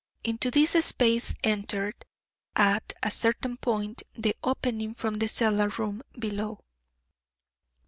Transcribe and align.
Into 0.23 0.49
this 0.49 0.71
space 0.83 1.35
entered, 1.43 2.05
at 2.55 2.91
a 3.03 3.11
certain 3.11 3.57
point, 3.57 4.01
the 4.15 4.35
opening 4.43 4.95
from 4.95 5.19
the 5.19 5.27
cellar 5.27 5.69
room 5.69 6.01
below. 6.17 6.65